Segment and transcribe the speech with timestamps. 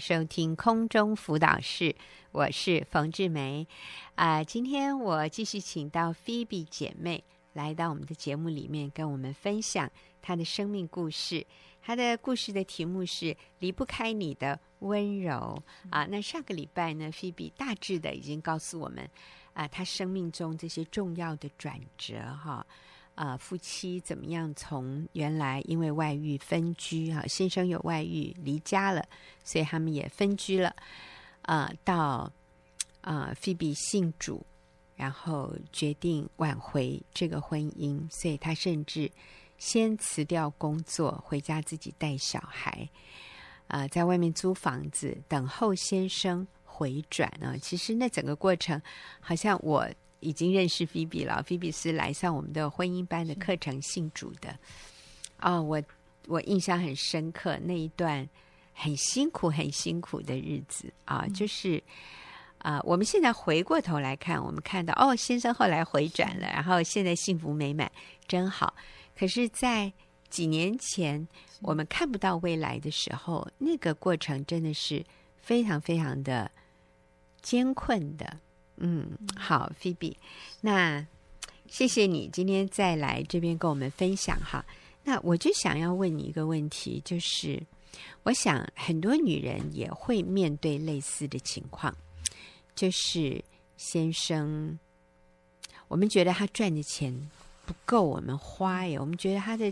[0.00, 1.94] 收听空中辅导室，
[2.32, 3.68] 我是冯志梅。
[4.14, 9.90] 啊、今天我继续请到菲比姐妹来到我们的节目里面，跟我们分享
[10.22, 11.46] 她的生命故事。
[11.82, 16.06] 她的故事的题目是“离不开你的温柔”啊。
[16.06, 19.06] 那上个礼拜呢，菲比大致的已经告诉我们
[19.52, 22.66] 啊，她生命中这些重要的转折哈。
[23.20, 29.06] 啊夫妻怎么样从原来因为外遇分居哈，先生有外遇离家了，
[29.44, 30.74] 所以他们也分居了。
[31.42, 32.32] 啊，到
[33.02, 34.46] 啊，菲比信主，
[34.96, 39.10] 然后决定挽回这个婚姻，所以她甚至
[39.58, 42.88] 先辞掉工作，回家自己带小孩。
[43.66, 47.54] 啊，在外面租房子，等候先生回转啊。
[47.60, 48.80] 其实那整个过程，
[49.20, 49.86] 好像我。
[50.20, 54.50] 已经认识菲比了，菲比是来上我们的婚姻班的课程信主的。
[55.38, 55.82] 啊、哦，我
[56.26, 58.28] 我印象很深刻那一段
[58.74, 61.82] 很辛苦很辛苦的日子啊，就是
[62.58, 67.90] 啊，我们现在回过头来看，我们看到哦，先生后来回转了，然后现在幸福美满，
[68.28, 68.74] 真好。
[69.18, 69.92] 可是，在
[70.28, 71.26] 几年前
[71.62, 75.04] 我们看不到未来的时候，那个过程真的是
[75.36, 76.50] 非常非常的
[77.40, 78.38] 艰困的。
[78.82, 80.16] 嗯，好，菲比，
[80.62, 81.06] 那
[81.68, 84.64] 谢谢你今天再来这边跟我们分享哈。
[85.04, 87.62] 那我就想要问你一个问题，就是
[88.22, 91.94] 我想很多女人也会面对类似的情况，
[92.74, 93.44] 就是
[93.76, 94.78] 先生，
[95.86, 97.14] 我们觉得他赚的钱
[97.66, 99.70] 不够我们花耶，我们觉得他的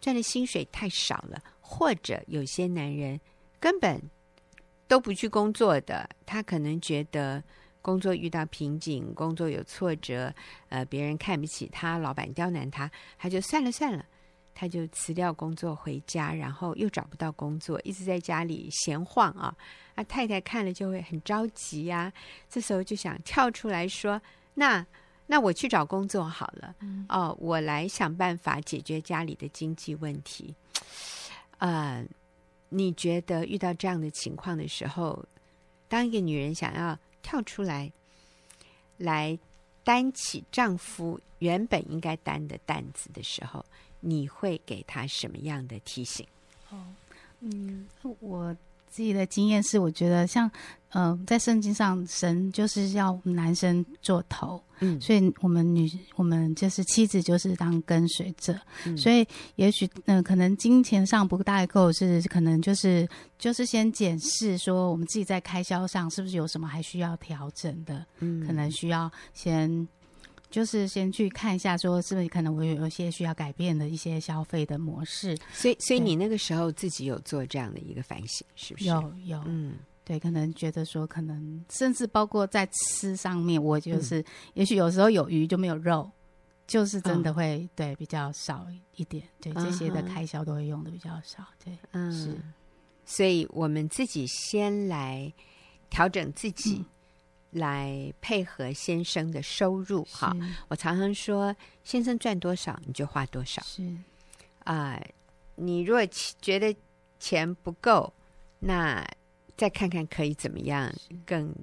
[0.00, 3.20] 赚的薪水太少了，或者有些男人
[3.60, 4.00] 根本
[4.88, 7.44] 都不去工作的，他可能觉得。
[7.86, 10.34] 工作遇到瓶颈，工作有挫折，
[10.70, 14.04] 呃，别人看不起他，老板刁难他，他就算了算了，
[14.56, 19.56] 他就辞掉工作回家，然后又找不到工作，一直在家里闲晃啊。
[19.94, 22.12] 啊，太太看了就会很着急呀，
[22.50, 24.20] 这时候就想跳出来说
[24.54, 24.84] ：“那
[25.28, 26.74] 那我去找工作好了，
[27.08, 30.52] 哦，我来想办法解决家里的经济问题。”
[31.58, 32.04] 呃，
[32.68, 35.24] 你觉得遇到这样的情况的时候，
[35.86, 37.90] 当一个女人想要跳出来，
[38.98, 39.36] 来
[39.82, 43.66] 担起丈夫原本应该担的担子的时候，
[43.98, 46.24] 你会给他什么样的提醒？
[46.70, 46.86] 哦，
[47.40, 47.88] 嗯，
[48.20, 48.56] 我
[48.88, 50.50] 自己的经验是，我觉得像，
[50.90, 54.62] 呃，在圣经上，神就是要男生做头。
[54.80, 58.54] 嗯，所以我们女，我们就是妻子，就是当跟随者。
[58.84, 63.08] 嗯、所以也许，嗯、呃，可能金钱上不太够，是可能就是
[63.38, 68.04] 就是先检视说，我们自己在开销上是不是有什么还需要调整的？
[68.18, 69.88] 嗯，可能需要先
[70.50, 75.36] 就是先去看一下，说是不是可能我有一些需要改变的一些消费的模式。
[75.52, 78.86] 所以，所以你那个时候自己有做这样的一个反省，是不是？
[78.86, 79.74] 有有，嗯。
[80.08, 84.24] 对，可能觉得说，可能甚至包括在吃上面，我就是，嗯、
[84.54, 86.08] 也许有时候有鱼就没有肉，
[86.64, 92.40] 就是真的会、哦、对比较少一点，对这些的开销都会用的比较少，对，嗯，是，
[93.04, 95.32] 所以我们自己先来
[95.90, 96.84] 调整自己，嗯、
[97.50, 100.04] 来配合先生的收入。
[100.04, 100.36] 哈，
[100.68, 103.82] 我常常说，先生赚多少你就花多少，是
[104.64, 105.10] 啊、呃，
[105.54, 106.04] 你如果
[106.40, 106.74] 觉得
[107.18, 108.12] 钱不够，
[108.60, 109.06] 那
[109.56, 110.92] 再看看可以怎么样
[111.24, 111.54] 更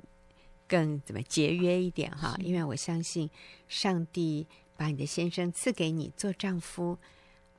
[0.68, 2.36] 更怎么节约一点哈？
[2.40, 3.30] 因为我相信
[3.68, 6.98] 上帝把你的先生赐给你做丈夫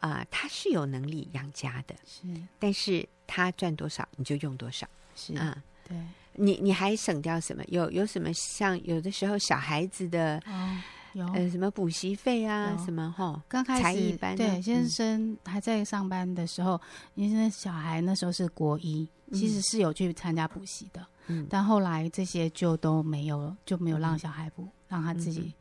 [0.00, 2.22] 啊、呃，他是有能力养家的，是。
[2.58, 5.62] 但是他赚多少你就用多少，是啊。
[5.86, 5.96] 对，
[6.34, 7.62] 你你还省掉什么？
[7.68, 10.38] 有有什么像有的时候小孩子的。
[10.46, 10.76] 哦
[11.14, 11.24] 有。
[11.32, 13.40] 呃，什么补习费啊，什么哈？
[13.48, 16.80] 刚开始才艺班对，先生还在上班的时候，
[17.14, 25.54] 因为小孩那时候是国一，其实是有去参加补习的，嗯，但后来这些就都没有，就没有让小孩补，让他自己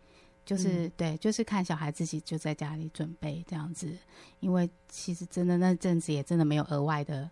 [0.43, 3.95] 就是对，就是看小孩自己就在家里准备这样子，
[4.39, 7.29] 因为其实真的那阵子也真的没有额外的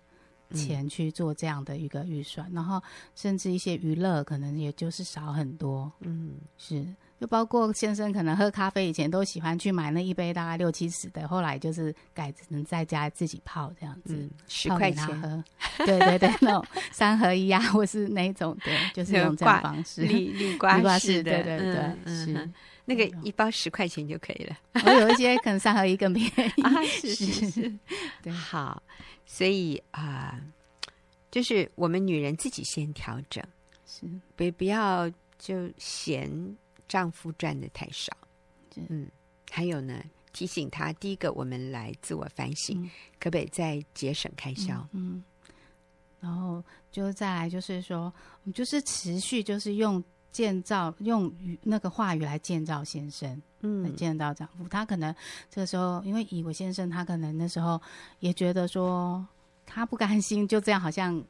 [0.54, 2.82] 钱去做这样的一个预算，然后
[3.16, 6.86] 甚至一些娱乐可能也就是少很多，嗯，是。
[7.20, 15.22] 就包括先生可能喝咖啡以前都喜欢去买那一杯大概六七十的，后来就是改成在家自己泡这样子，嗯、十块钱。
[15.22, 15.44] 喝。
[15.86, 22.50] 对对对，那种三合一啊，或是那种对，就是用这种方式，立立 挂式的，对对对，是
[22.86, 24.58] 那个一包十块钱就可以了。
[24.86, 26.26] 我有一些可能三合一更便
[26.56, 27.74] 宜， 啊、是是是，
[28.22, 28.82] 对，好，
[29.26, 30.42] 所以啊、呃，
[31.30, 33.44] 就是我们女人自己先调整，
[33.86, 34.06] 是，
[34.36, 36.58] 不不要就嫌。
[36.88, 38.12] 丈夫赚的太少，
[38.76, 39.08] 嗯，
[39.50, 44.86] 还有呢，提醒他，第一个，我们来自我反省，嗯、可不可以再节省开销？
[44.92, 45.24] 嗯，
[46.20, 46.62] 然后
[46.92, 54.68] 就再来就是说，我们就是持续就是用建造用语那个话语来建造先生，嗯，来建造丈夫。
[54.70, 55.14] 他可能
[55.50, 57.82] 这个时候，因为以我先生，他可能那时候
[58.20, 59.26] 也觉得说
[59.66, 61.24] 他不甘心，就这样好像。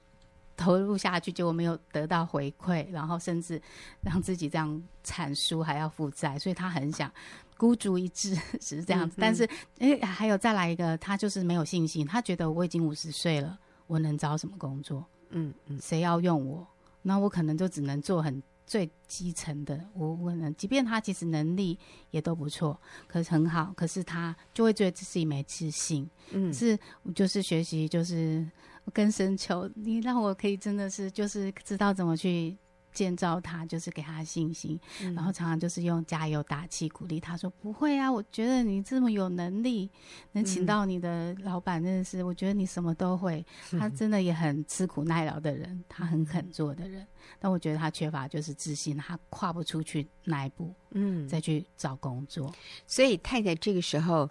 [0.57, 3.59] 投入下去，结果没有得到回馈，然后甚至
[4.01, 7.11] 让自己这样惨输，还要负债，所以他很想
[7.57, 9.15] 孤注一掷，是这样子。
[9.17, 9.49] 嗯、但是，
[9.79, 13.57] 哎，还有再来一个，他就是没有信心，他觉得我已经五十岁了，
[13.87, 15.03] 我能找什么工作？
[15.29, 16.67] 嗯嗯，谁要用我？
[17.01, 19.77] 那我可能就只能做很最基层的。
[19.93, 21.77] 我可能，即便他其实能力
[22.11, 26.09] 也都不错，可是很好，可是他就会觉得自己没自信。
[26.31, 26.79] 嗯，是，
[27.13, 28.49] 就是学习，就是。
[28.83, 32.57] 我跟神求，你让我可以真的是就是知道怎么去
[32.93, 39.89] 建造他，就是给他信心，嗯、然后常常就是用加油打气鼓励他说不会啊，我觉得你这么有能力，
[40.33, 43.45] 能请到你的老板，真的是、嗯、我觉得你什么都会。
[43.79, 47.05] 他真的也很吃苦耐劳的人，他很肯做的人，
[47.39, 52.53] 但我觉得他缺乏就是自信，他跨不出去那一步，嗯，再去找工作。
[52.85, 54.29] 所以太太这个时候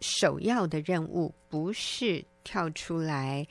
[0.00, 3.46] 首要的任务不是跳出来。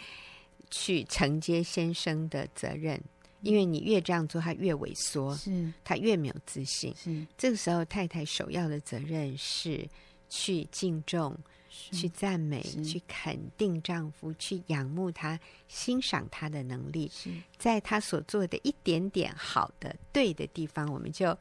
[0.72, 3.02] 去承接先生的责任，
[3.42, 6.94] 因为你越这样做，他越萎缩，是他越没有自信。
[6.96, 9.88] 是这个时候，太太首要的责任是
[10.30, 11.38] 去敬重、
[11.70, 17.10] 去赞美、去肯定丈夫，去仰慕他、欣赏他的能力。
[17.14, 21.38] 是在他所做的一点点好的、对的地方，我们就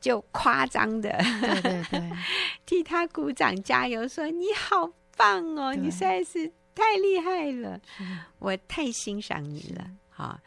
[0.00, 1.10] 就夸张的，
[1.40, 2.12] 对对对，
[2.66, 6.52] 替他鼓掌加油，说你好棒哦，你实在是。
[6.74, 7.78] 太厉害了，
[8.38, 9.90] 我太欣赏你了。
[10.08, 10.40] 好，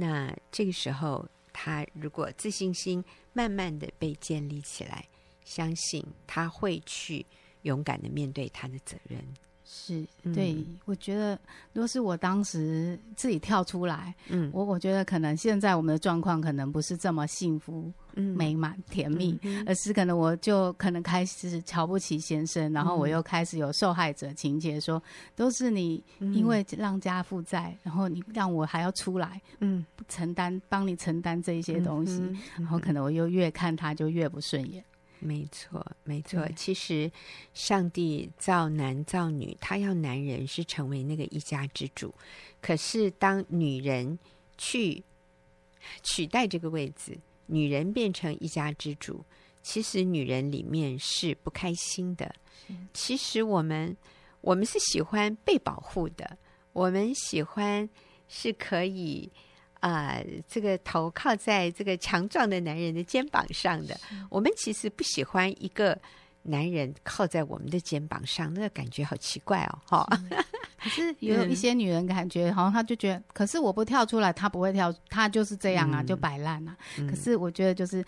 [0.00, 3.04] 那这个时候，他如果自信心
[3.34, 5.06] 慢慢的被建立起来，
[5.44, 7.26] 相信他会去
[7.62, 9.22] 勇敢的面对他的责任。
[9.72, 11.38] 是对，嗯、我觉得，
[11.72, 25.00] 如果是我当时自己跳出来，嗯，我我觉得可能现在我们的状况可能不是这么幸福、嗯、美满、甜蜜，嗯、而是可能我就可能开始瞧不起先生，嗯、然后我又开始有受害者情节，说
[25.36, 34.84] 都是你因为让家负债，嗯、然后你让我还要出来，嗯，承担帮你承担这一些东西，嗯、然后可能我又越看他就越不顺眼。
[35.20, 36.48] 没错，没错。
[36.56, 37.10] 其实，
[37.54, 42.12] 上帝造男造女，他要男人是成为那个一家之主。
[42.60, 44.18] 可是，当女人
[44.56, 45.02] 去
[46.02, 49.24] 取代这个位置，女人变成一家之主，
[49.62, 52.34] 其实女人里面是不开心的。
[52.92, 53.96] 其实，我们
[54.40, 56.38] 我们是喜欢被保护的，
[56.72, 57.88] 我们喜欢
[58.28, 59.30] 是可以。
[59.80, 63.98] 啊、呃，这个头靠在这个强壮的男人的肩膀上的，
[64.28, 65.98] 我们其实不喜欢一个
[66.42, 70.20] 男人靠在我们的肩膀上，那个感觉好奇怪哦，哈。
[70.82, 76.76] 可是也 有一些女人感觉，好像她就觉得，可是我不跳出来，她不会跳，她就是这样啊，嗯、就摆烂啊。
[76.98, 78.04] 嗯、可是我觉得就是。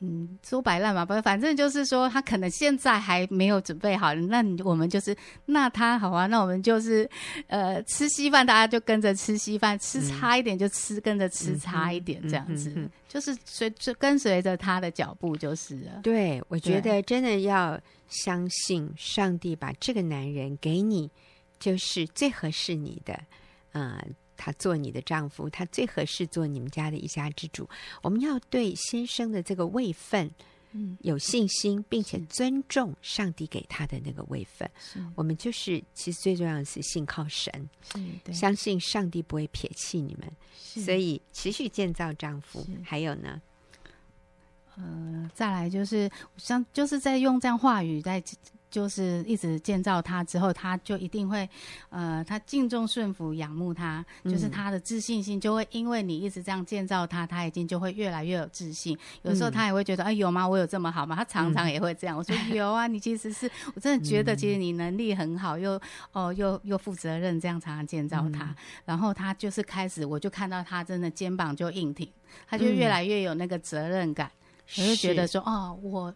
[0.00, 5.16] 嗯，说白烂嘛，不，反正就是说他可能现在还没有准备好，那我们就是，
[5.46, 7.08] 那他好啊，那我们就是，
[7.46, 16.00] 呃，吃稀饭大家就跟着吃稀饭，吃差一点就吃，跟着吃差一点这样子，就是随着跟随着他的脚步就是了。
[16.02, 21.10] 对，我觉得真的要相信上帝把这个男人给你，
[21.58, 23.18] 就是最合适你的，
[23.72, 24.04] 啊、
[24.36, 27.68] 他做你的丈夫，他最合适做你们家的一家之主。
[28.02, 30.30] 我们要对先生的这个位分，
[30.72, 34.70] 嗯，有信心，并且尊重上帝给他的那个位分。
[35.14, 37.68] 我们就是，其实最重要的是信靠神，
[38.32, 40.30] 相信上帝不会撇弃你们，
[40.84, 42.66] 所以持续建造丈夫。
[42.84, 43.40] 还有呢，
[44.76, 48.22] 呃，再来就是像就是在用这样话语在。
[48.76, 51.48] 就是一直建造他之后，他就一定会，
[51.88, 58.94] 呃，他敬重顺服仰慕他，就是他的自信心就会因为你一直这样建造他，他已经就会越来越有自信。
[59.22, 60.46] 有时候他也会觉得，哎、嗯，有吗？
[60.46, 61.16] 我有这么好吗？
[61.16, 62.14] 他常常也会这样。
[62.14, 65.80] 我说 有啊，你其实是我真的觉得，其实你能力很好，又
[66.12, 68.44] 哦又又负责任，这样常常建造他。
[68.44, 72.06] 嗯、然后他就是开始，我就看到他真的肩膀就硬挺，
[72.46, 74.30] 他就越来越有那个责任感。
[74.76, 76.14] 我就觉得说，哦，我。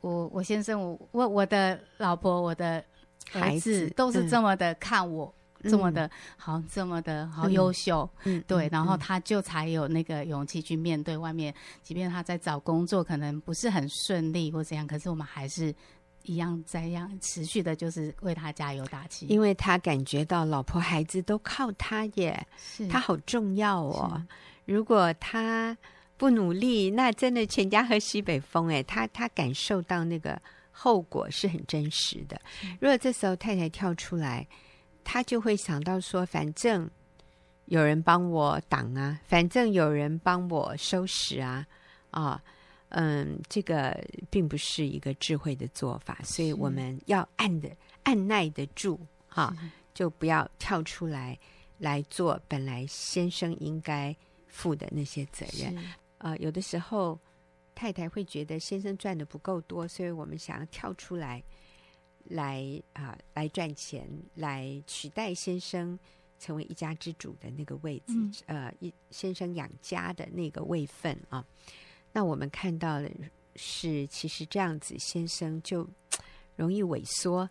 [0.00, 2.84] 我我先生，我我我的老婆，我的
[3.30, 11.52] 孩子都是这么的看我，嗯、这么的好，这么的好优秀，嗯，对，然后他就才有那个勇气去面对外面，
[11.82, 15.74] 即便他在找工作可能不是很顺利或怎样，可是我们还是
[16.22, 22.86] 一样在样持续的，就是为他加油打气，因为他感觉到老婆孩子都靠他耶，是。
[22.86, 24.22] 他好重要哦，
[24.64, 25.76] 如果他。
[26.18, 28.82] 不努力，那真的全家喝西北风哎！
[28.84, 30.38] 他他感受到那个
[30.72, 32.38] 后果是很真实的。
[32.80, 34.46] 如果这时候太太跳出来，
[35.04, 36.90] 他就会想到说：反正
[37.66, 41.64] 有人帮我挡啊，反正有人帮我收拾啊，
[42.10, 42.42] 啊，
[42.88, 43.96] 嗯，这个
[44.28, 47.70] 并不是一个智慧的做法，所以我们要按的
[48.02, 48.98] 按耐得住，
[49.28, 51.38] 哈、啊，就不要跳出来
[51.78, 54.14] 来做本来先生应该
[54.48, 55.76] 负的那些责任。
[56.18, 57.18] 呃，有的时候
[57.74, 61.42] 太太会觉得先生赚的不够多，所以我们想要跳出来，
[62.24, 65.98] 来啊，来赚钱，来取代先生。
[66.40, 68.14] 成为一家之主的那个位置，
[68.46, 71.44] 嗯、呃，一先生养家的那个位分啊，
[72.12, 73.10] 那我们看到的
[73.56, 75.84] 是，其实这样子先生就
[76.54, 77.50] 容易萎缩，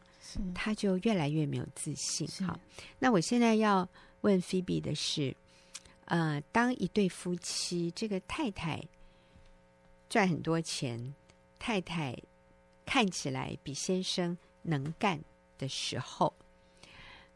[0.55, 2.25] 他就越来越没有自信。
[2.47, 2.57] 好，
[2.97, 3.85] 那我现在要
[4.21, 5.35] 问菲比的是，
[6.07, 8.83] 呃，当一对夫妻，这个太太
[10.09, 11.13] 赚很多钱，
[11.59, 12.17] 太太
[12.85, 15.21] 看起来比先生能干
[15.57, 16.33] 的时候。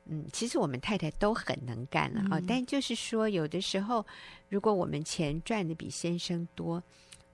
[0.05, 4.05] 嗯，其实我们太太都很能干了啊，嗯，但就是说，有的时候，
[4.49, 6.81] 如果我们钱赚的比先生多，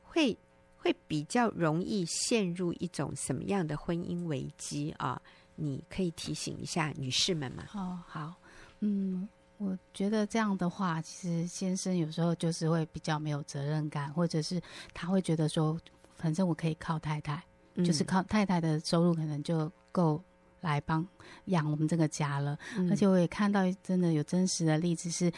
[0.03, 0.37] 会
[0.75, 5.21] 会比较容易陷入一种什么样的婚姻危机啊？
[5.55, 7.63] 你可以提醒一下女士们吗？
[7.73, 8.35] 哦，好，
[8.81, 9.27] 嗯，
[9.57, 14.61] 我觉得这样的话，其实先生有时候就是会比较没有责任感，或者是
[14.93, 15.79] 他会觉得说，
[16.15, 17.43] 反正我可以靠太太，
[17.75, 20.21] 嗯，就是靠太太的收入可能就够。
[20.61, 21.07] 来帮
[21.45, 25.31] 养我们这个家了，嗯，而且我也看到真的有真实的例子是，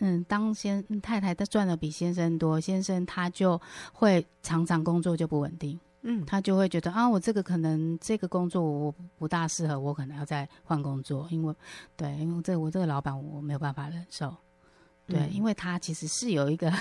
[0.00, 3.60] 嗯，当先太太她赚的比先生多，先生他就
[3.94, 11.54] 会常常工作就不稳定，嗯，他就会觉得啊，我这个可能这个工作我不大适合，我可能要再换工作，因为
[11.96, 14.34] 对，因为这我这个老板我没有办法忍受，
[15.06, 16.72] 对，嗯，因为他其实是有一个。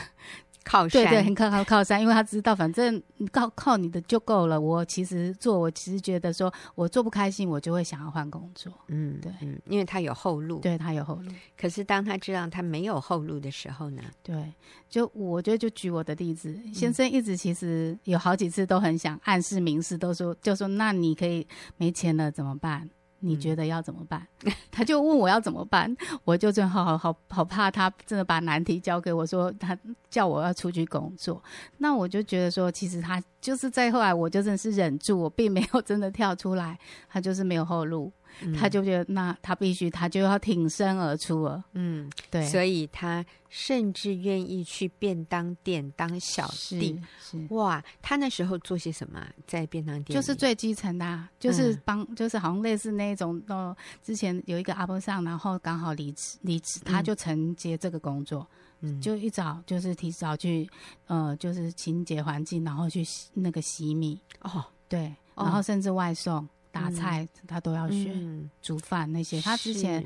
[0.66, 4.60] 靠山，对对，很靠靠靠山，因为他知道，反正靠靠你的就够了。
[4.60, 8.74] 我其实做，我其实觉得说，我做不开心，我就会想要换工作。
[8.88, 11.32] 嗯，对，嗯，因为他有后路，对他有后路。
[11.56, 14.02] 可是当他知道他没有后路的时候呢？
[14.24, 14.52] 对，
[14.90, 22.90] 就我觉得就举我的例子，先生一直其实有好几次都很想暗示明示，都说就说，那你可以没钱了怎么办？
[23.26, 24.26] 你觉得要怎么办？
[24.44, 29.78] 嗯、他就问我要怎么办，我就真好好好好怕他真的把难题交给我说，他
[30.10, 31.42] 叫我要出去工作。
[31.80, 36.78] 那我就觉得说，其实他就是在后来，我就真的是忍住，我并没有真的跳出来，
[37.10, 38.12] 他就是没有后路。
[38.42, 41.64] 嗯、他就觉得，那他必须，他就要挺身而出了。
[41.74, 47.00] 嗯，对，所以他甚至愿意去便当店当小弟。
[47.20, 49.26] 是，是哇，他那时候做些什么？
[49.48, 53.76] 在便当店就是最基层的、啊，就是帮、嗯，就是好像类似那种哦。
[54.04, 58.46] 之前有一个阿波上，然后刚好离职，离职他就承接这个工作。
[58.82, 60.70] 嗯，就一早就是提早去，
[61.08, 64.20] 呃，就是清洁环境，然后去洗那个洗米。
[64.42, 66.48] 哦，对，然后甚至外送。
[66.80, 70.04] 哦打菜他都要学，嗯、煮饭那些他之前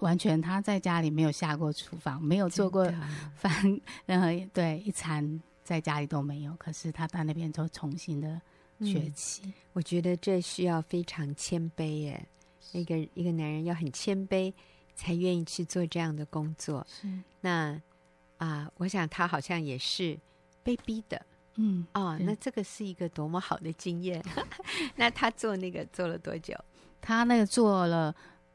[0.00, 2.84] 完全他在家里没有下过厨房，没有做过
[3.34, 6.54] 饭，任何对一餐在家里都没有。
[6.56, 8.40] 可是他到那边就重新的
[8.80, 9.52] 学起、嗯。
[9.72, 12.26] 我觉得这需要非常谦卑耶，
[12.72, 14.52] 那个一个男人要很谦卑，
[14.94, 16.86] 才愿意去做这样的工作。
[16.88, 17.08] 是
[17.40, 17.80] 那
[18.38, 20.18] 啊，我想他好像也是
[20.62, 21.24] 被逼的。
[21.56, 24.22] 嗯哦，那这个是一个多么好的经验。
[24.96, 26.54] 那他做那个做了多久？
[27.00, 28.14] 他那个做了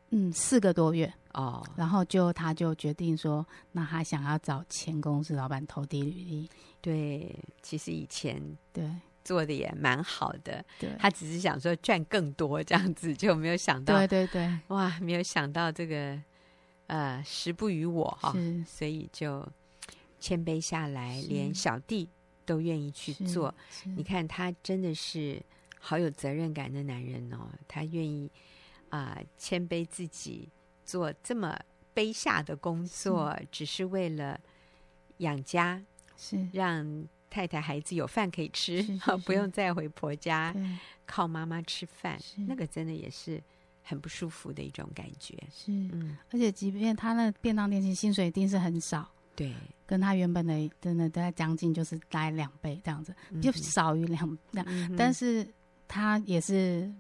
[0.10, 1.12] 嗯四个多月。
[1.34, 6.50] 哦，然后就他就决定说，那他想要找前公司老板投递履历。
[6.82, 8.42] 对，其实以前
[8.74, 8.90] 对。
[9.24, 16.18] 做的也蛮好的，对，他只是想说赚更多这样子，就没有想到，对对对，哇，没有想到这个
[16.86, 18.34] 呃时不与我哈，
[18.66, 19.46] 所以就
[20.18, 22.08] 谦卑下来，连小弟。
[22.48, 23.54] 都愿意去做，
[23.96, 25.40] 你看他真的是
[25.80, 27.50] 好有责任感的男人哦。
[27.68, 28.32] 他愿意
[28.90, 30.48] 啊、呃，谦卑自己
[30.86, 31.60] 做这么
[31.94, 34.40] 卑下的工作，是只是为了
[35.18, 35.84] 养家，
[36.16, 38.82] 是让太太孩子有饭可以吃，
[39.26, 40.56] 不用再回婆家
[41.06, 42.18] 靠妈妈吃饭。
[42.48, 43.44] 那个真的也是
[43.84, 45.38] 很不舒服的一种感觉。
[45.52, 49.12] 是，嗯，而且即便他那便当店其实薪水一定是很少。
[49.38, 49.54] 对，
[49.86, 54.66] 跟他原本的真的大概将近就是大概两倍这样子，就少于两两，
[54.98, 55.48] 但是
[55.88, 56.92] 他也是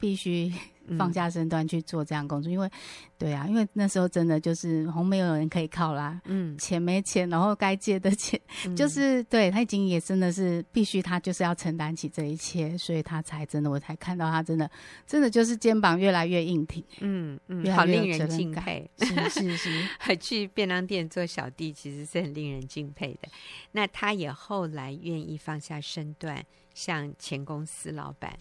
[0.00, 0.52] 必须。
[0.98, 2.68] 放下身段去做这样工作，嗯、因为，
[3.16, 14.68] 对啊，因为那时候真的就是好像没有人可以靠啦，嗯，钱没钱，然后该借的钱，嗯、 就是对他已经也真的是必须，他就是要承担起这一切，所以他才真的，我才看到他真的，
[15.06, 19.70] 真的就是肩膀越来越硬挺，嗯嗯，好令人敬佩，是是是，
[20.18, 23.28] 去便当店做小弟其实是很令人敬佩的。
[23.70, 28.36] 那他也后来愿意放下身段，向前公司老板。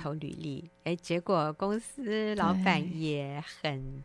[0.00, 4.02] 投履历，哎，结果公司老板也很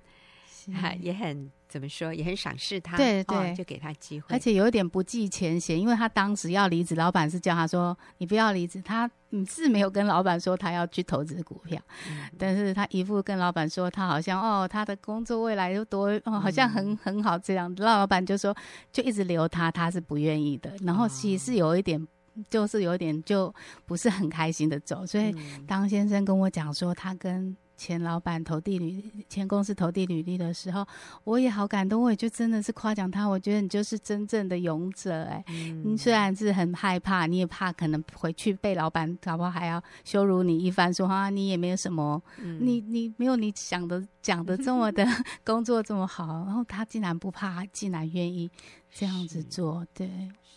[0.73, 9.09] 哈，也很怎么说，也很赏识他，对对、哦，就给他机会，而且有一点不计前嫌，因为他当时要离职，老板是叫他说你不要离职，他
[9.47, 18.55] 是没有跟老板说他要去投资股票，嗯、但是他一副跟老板说他好像哦，他的工作未来又多哦，好像很、嗯、很好这样，那老板就说
[18.91, 22.05] 就一直留他，他是不愿意的，然后其实是有一点。
[22.49, 23.53] 就是有点就
[23.85, 25.35] 不是很开心的走，所以
[25.67, 30.85] 当先生跟我讲说他跟前老板投递履前公司投递履历的时候，
[31.23, 45.07] 我也好感动，我也就真的是夸奖他，我觉得你就是真正的勇者哎、欸，你、嗯、虽然是很害怕，你也怕可能回去被老板搞不好还要羞辱你一番，说啊你也没有什么，嗯、你你没有你想的讲的这么的
[45.45, 48.49] 工作这么好，然后他竟然不怕，竟然愿意
[48.91, 50.09] 这样子做，对。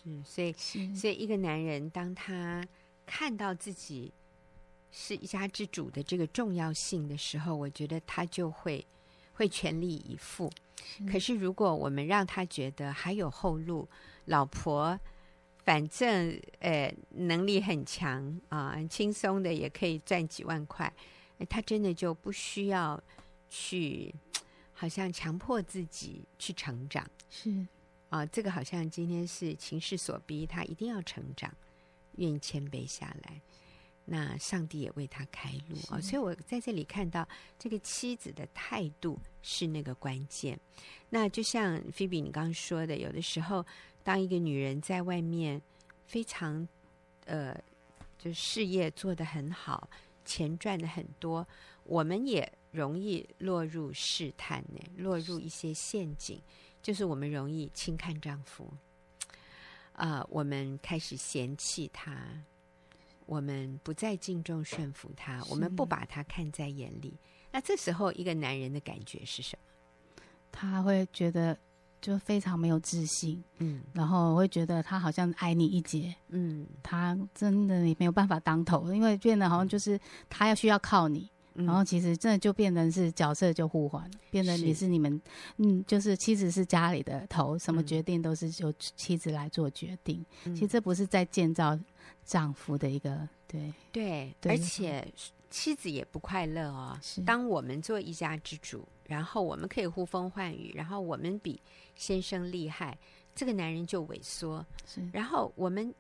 [0.03, 2.65] 是，所以，所以一个男人，当他
[3.05, 4.11] 看到自己
[4.93, 8.85] 是一家之主的这个重要性的时候，我觉得他就会
[9.33, 10.51] 会全力以赴。
[11.11, 13.89] 可是，如果我们让他觉得还有后路，
[14.25, 14.99] 老婆
[15.65, 20.93] 反正呃能力很强啊，很轻松的也可以赚几万块，
[21.49, 23.01] 他真的就不需要
[23.49, 24.15] 去
[24.73, 27.09] 好像强迫自己去成长。
[27.29, 27.67] 是。
[28.09, 31.55] 啊，这个好像今天是情势所逼，他一定要成长，
[32.17, 33.41] 愿意谦卑下来。
[34.05, 37.27] 那上帝也为他开路啊，所以我在这里看到
[37.59, 40.59] 这个妻子的态度是那个关键。
[41.11, 43.65] 那就像菲比你刚刚说的，有的时候
[44.03, 45.61] 当一个女人在外面
[46.07, 46.67] 非常
[47.27, 47.57] 呃，
[48.19, 49.89] 就事业做得很好，
[50.25, 51.47] 钱赚的很多，
[51.85, 56.41] 我们也容易落入试探呢，落入一些陷阱。
[56.83, 58.73] 就是我们容易轻看丈夫，
[59.93, 62.43] 啊、呃，我们开始嫌弃他，
[63.31, 67.17] 我们不再敬重顺服他，我们不把他看在眼里。
[67.53, 70.23] 那这时候，一个男人的感觉是什么？
[70.51, 71.57] 他会觉得
[72.01, 79.97] 就非常没有自信，嗯，然后会觉得他好像矮你一截，嗯，他真的也没有办法当头，因为变得好像就是
[80.29, 81.31] 他要需要靠你。
[81.55, 85.21] 然后其实这就变成是角色就互换，变成你是你们，
[85.57, 90.25] 嗯，就是妻子是家里的头，什么决定都是由妻子来做决定。
[90.45, 91.79] 嗯、其实这不是在建造
[92.25, 95.07] 丈夫的一个对对，对，而且
[95.51, 96.99] 妻子也不快乐哦。
[97.03, 101.61] 是当我们做一家之主，然后我们可以呼风唤雨，然后我们比
[101.95, 102.97] 先生厉害，
[103.35, 104.65] 这个男人就萎缩。
[104.87, 105.95] 是，然后我们。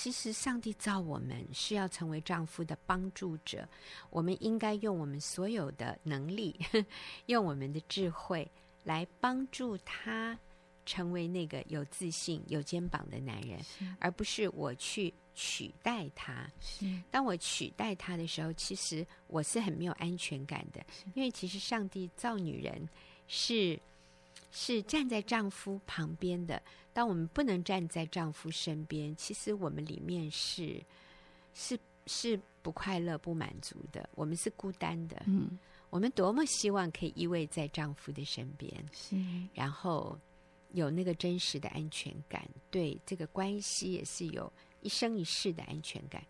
[0.00, 3.68] 其实，上帝造我们是要成为丈夫的帮助者。
[4.10, 6.56] 我们应该用我们所有的能力，
[7.26, 8.48] 用我们的智慧
[8.84, 10.38] 来帮助他
[10.86, 13.58] 成为那个有自信、有肩膀的男人，
[13.98, 16.48] 而不是我去取代他。
[17.10, 20.80] 当我取代他的时候，其实我是很没有安全感的，
[21.14, 22.88] 因为其实上帝造女人
[23.26, 23.76] 是。
[24.50, 26.60] 是站在丈夫旁边的。
[26.98, 30.82] 当我们不能站在丈夫身边，其实我们里面是
[31.54, 34.10] 是是不快乐、不满足的。
[34.16, 35.22] 我们是孤单的。
[35.26, 35.56] 嗯，
[35.90, 39.14] 我们多么希望可以依偎在丈夫的身边，是，
[39.54, 40.18] 然后
[40.72, 46.20] 有那个真实的安全感，对这个关系也是有一生一世的安全感。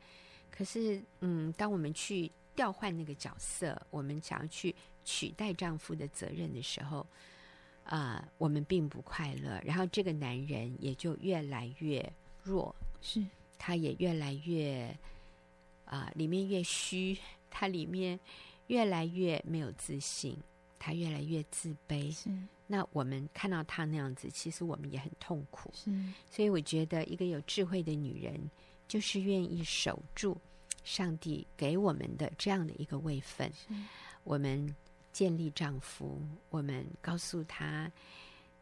[0.50, 7.06] 可是，嗯，当我们去调换那个角色，我们想要去取代丈夫的责任的时候。
[7.88, 13.24] 啊、呃，我们并不快乐，然后这个男人也就越来越弱，是，
[13.56, 14.94] 他也越来越
[15.86, 17.16] 啊、呃，里面越虚，
[17.50, 18.20] 他里面
[18.66, 20.36] 越来越没有自信，
[20.78, 22.12] 他越来越自卑。
[22.12, 22.28] 是，
[22.66, 25.70] 那我们看到他那样子，其实我们也很痛苦。
[25.72, 25.90] 是，
[26.30, 28.38] 所以我觉得一个有智慧的女人，
[28.86, 30.36] 就是愿意守住
[30.84, 33.50] 上帝给我们的这样的一个位分。
[34.24, 34.76] 我们。
[35.18, 36.16] 建立丈夫，
[36.48, 37.90] 我们告诉他，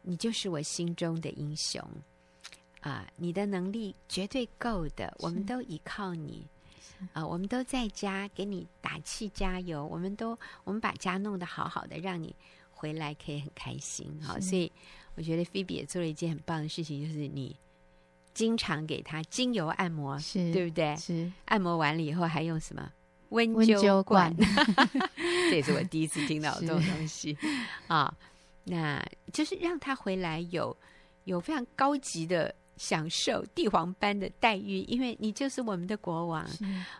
[0.01, 1.79] 你就是我心中的英雄
[2.81, 3.07] 啊！
[3.15, 6.47] 你的能力绝对够的，我们都依靠你
[7.13, 7.23] 啊！
[7.23, 12.35] 我们都在家给你打气加油，我们都我们把家弄得好好的，让你
[12.71, 14.39] 回来可以很开心好！
[14.39, 14.71] 所以
[15.13, 17.55] 我觉得菲比也做了一件很棒的事情，就是你
[18.33, 20.95] 经常给他精油按摩，是对不对？
[20.95, 22.91] 是按摩完了以后还用什么？
[23.29, 24.33] 温灸罐，
[25.49, 27.37] 这也是我第一次听到这种东西
[27.87, 28.13] 啊。
[28.63, 30.75] 那就是让他回来有
[31.23, 36.45] 有非常高级的享受，帝皇般的待遇，因为你就是我们的国王。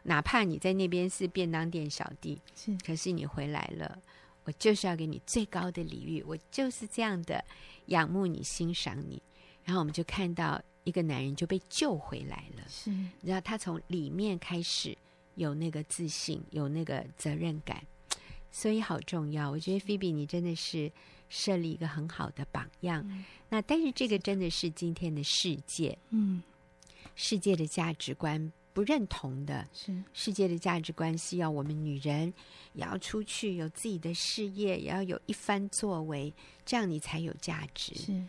[0.04, 4.00] 哪怕你在那边是便当店小弟，是，可是你回来了，
[4.46, 7.44] 我就是要给你最高的礼遇，我就是这样的
[7.88, 9.22] 仰慕你、欣赏你。
[9.66, 12.90] 然后我们就看到一个男人就被救回来了，是，
[13.22, 14.98] 然后他从里面开始。
[15.36, 17.80] 有那个自信，有那个责任感，
[18.52, 19.50] 所以好重要。
[19.50, 20.92] 我觉得菲比，你真的是
[21.30, 23.06] 设立一个很好的榜样。
[23.10, 26.42] 嗯、那但是这个真的是今天的世界，嗯，
[27.16, 32.34] 世界的价值观不认同的，是世界的价值观是要我们女人
[32.74, 36.34] 也要出去有自己的事业，也要有一番作为，
[36.66, 37.94] 这样你才有价值。
[37.96, 38.24] 是，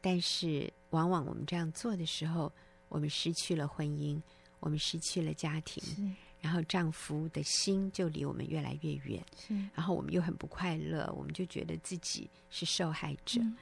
[0.00, 2.52] 但是往往我们这样做的时候，
[2.88, 4.20] 我们失去了婚姻，
[4.58, 6.16] 我们失去了家庭。
[6.40, 9.54] 然后丈夫的心就离我们越来越远，是。
[9.74, 13.40] 然后我们又很不快乐，我们就觉得自己是受害者。
[13.42, 13.56] 嗯、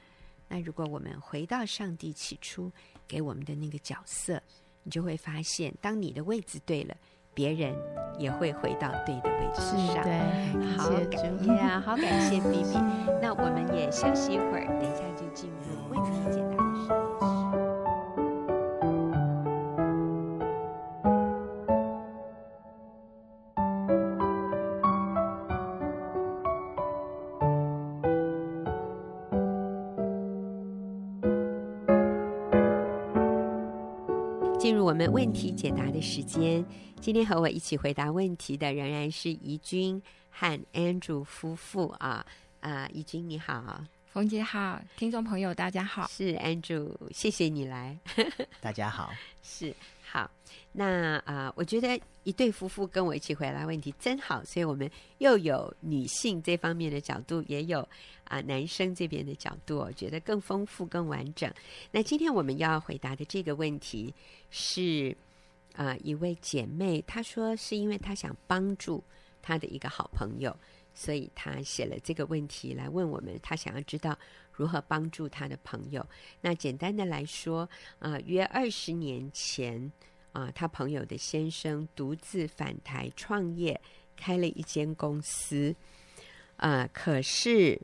[0.47, 2.71] 那如果我们回到上帝起初
[3.07, 4.41] 给我们的那个角色，
[4.83, 6.95] 你就会发现，当你的位置对了，
[7.33, 7.75] 别人
[8.17, 9.61] 也会回到对的位置
[9.93, 10.03] 上。
[10.03, 12.79] 对，好感谢啊，好感谢 B B。
[13.21, 17.38] 那我们也休息一会儿，等一下就进入问题解答。
[34.59, 36.65] 进入我们问题解答的时间，
[36.99, 42.25] 今天和我一起回答问题的仍然是怡君和 Andrew 夫妇啊。
[42.59, 47.95] 啊，怡君你好，冯姐好，听众朋友大家好，是 Andrew，谢谢你来，
[48.59, 49.11] 大家好，
[49.43, 49.73] 是。
[50.01, 50.27] 好，
[50.71, 57.81] 那啊、呃，我觉得一对夫妇跟我一起回答问题真好，所以我们又有女性这方面的角度，也有
[58.23, 61.53] 啊、呃、男生这边的角度，我觉得更丰富、更完整。
[61.91, 64.11] 那今天我们要回答的这个问题
[64.49, 65.15] 是
[65.75, 69.03] 啊、呃、一位姐妹，她说是因为她想帮助
[69.43, 70.57] 她的一个好朋友，
[70.93, 74.17] 所以他写了这个问题来问我们，他想要知道。
[74.51, 76.05] 如何帮助他的朋友？
[76.41, 79.89] 那简单的来说，啊、约二十年前，
[80.33, 83.79] 啊、他朋友的先生独自返台创业，
[84.17, 85.73] 开了一间公司，
[86.57, 87.79] 啊、可是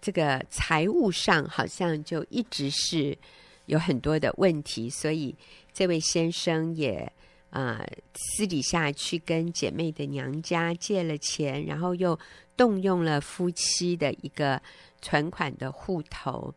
[0.00, 3.18] 这个财务上好像就一直是
[3.66, 5.36] 有很多的问题，所以
[5.74, 7.12] 这位先生也
[7.56, 12.18] 呃，私底下去跟姐妹的娘家借了钱，然后又
[12.56, 14.60] 动用了夫妻的一个。
[15.02, 16.52] 存款的户头，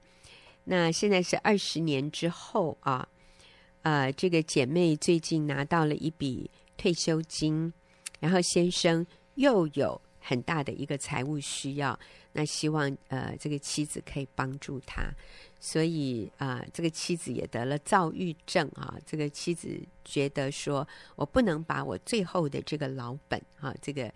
[0.64, 3.08] 那现在是二十年之后啊，
[3.84, 7.72] 呃，这个姐妹最近拿到了一笔退休金，
[8.20, 12.00] 然后先生又有很大的一个财务需要，
[12.32, 15.14] 那希望呃这个妻子可以帮助他，
[15.60, 24.12] 所以啊、这个妻子也得了躁郁症啊，这个妻子觉得说我不能把我最后的这个老本啊，这个。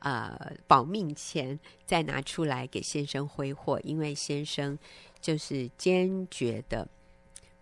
[0.00, 4.78] 呃，保命钱再拿出来给先生挥霍，因为先生
[5.18, 6.86] 就是坚决的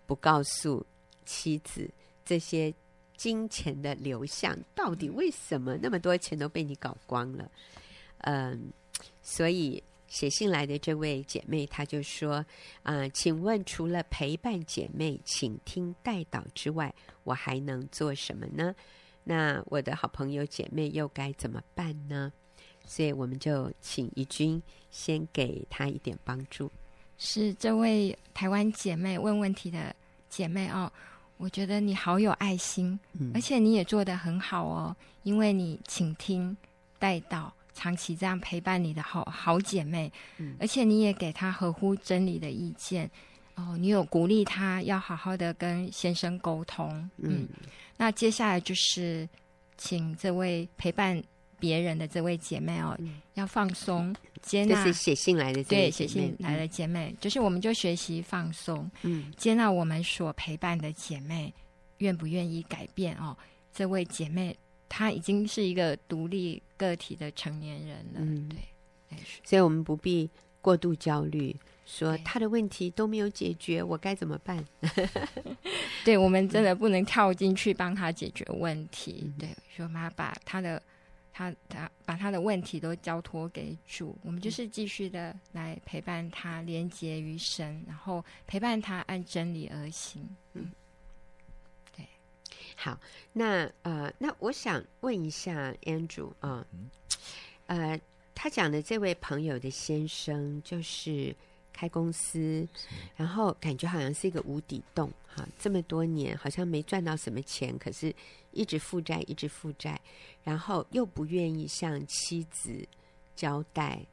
[0.06, 0.84] 不告诉
[1.24, 1.88] 妻子
[2.24, 2.74] 这些
[3.16, 7.48] 金钱的流向，到底为什么那么多钱都被你搞光了？
[8.22, 8.72] 嗯，
[9.22, 9.80] 所以
[10.12, 12.34] 写信来的这位姐妹，她就说：
[12.82, 16.94] 啊、呃，请问除了陪伴姐妹、倾听、代祷之外，
[17.24, 18.74] 我还能做什么呢？
[19.24, 22.30] 那我的好朋友姐妹又该怎么办呢？
[22.84, 26.70] 所以我们就请怡君先给她一点帮助。
[27.16, 29.96] 是这位台湾姐妹问问题的
[30.28, 30.92] 姐妹哦，
[31.38, 36.54] 我觉得你好有爱心，嗯、而且你也做得很好哦，因为你倾听、
[36.98, 43.10] 代祷，长期这样陪伴你的好好姐妹，嗯、而且你也给她合乎真理的意见。
[43.54, 47.42] 哦，你有鼓励她要好好的跟先生沟通，嗯。
[47.42, 47.48] 嗯。
[47.96, 49.28] 那接下来就是，
[49.76, 51.22] 请这位陪伴
[51.58, 54.74] 别人的这位姐妹哦，嗯、要放松，接纳。
[54.74, 61.52] 这是写信来的对，写信来的姐妹，嗯、就是我们就学习放松，嗯，接纳我们所陪伴的姐妹，
[61.98, 63.36] 愿不愿意改变哦？
[63.74, 64.56] 这位姐妹
[64.94, 70.28] 她已经是一个独立个体的成年人了，嗯，对，所以我们不必
[70.60, 71.56] 过度焦虑。
[71.86, 74.62] 说他的问题都没有解决，我该怎么办？
[76.04, 79.22] 对，我们真的不能跳进去帮他解决问题。
[79.24, 80.80] 嗯、对，说妈把他的
[81.32, 90.22] 他他把他的问题都交托给主，我们就是继续的来陪伴他，连接于神，然后陪伴他按真理而行。
[90.52, 90.81] 嗯，对。
[92.82, 92.98] 好，
[93.32, 96.66] 那呃，那我想问一下 Andrew 啊、
[97.66, 98.00] 呃，呃，
[98.34, 101.34] 他讲的这位朋友的先生就是。
[101.74, 102.68] 开公司，
[103.16, 108.14] 然后感觉好像是一个无底洞哈，这么多年好像没赚到什么钱，可是
[108.52, 109.98] 一直负债，一直负债，
[110.44, 112.86] 然后又不愿意向妻子
[113.34, 114.04] 交代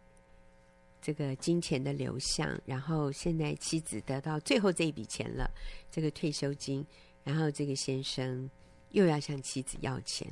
[1.02, 5.52] 这个金钱的流向，然后现在妻子得到最后这一笔钱了，
[5.92, 6.84] 这个退休金，
[7.26, 8.50] 然后这个先生
[8.92, 10.28] 又要向妻子要钱，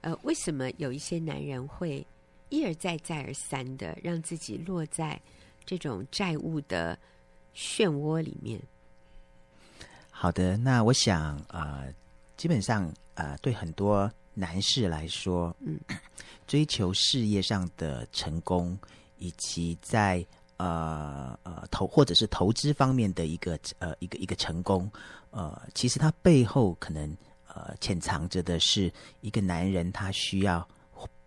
[0.00, 2.06] 呃，为什么有一些男人会
[2.48, 5.20] 一而再再而三的让自己落在？
[5.66, 6.98] 这种债务的
[7.56, 8.60] 漩涡里面？
[10.10, 11.94] 好的，那我想啊、呃，
[12.36, 15.80] 基本上啊、呃，对很多男士来说，嗯，
[16.46, 18.78] 追求事业上的成功，
[19.16, 20.22] 以及在
[20.58, 24.92] 呃呃投或者是投资方面的一个呃一个一个成功，
[25.30, 27.16] 呃，其实他背后可能
[27.54, 30.66] 呃潜藏着的是一个男人，他需要